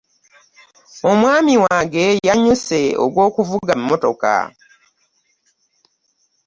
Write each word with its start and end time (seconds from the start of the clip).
Omwami 1.09 1.53
wange 1.65 2.01
yanyuse 2.27 2.79
o'gwokuvuga 3.03 3.71
emotoka. 3.79 4.33